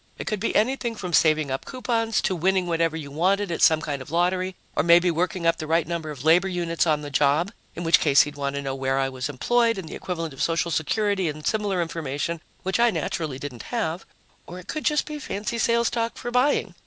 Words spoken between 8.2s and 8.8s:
he'd want to know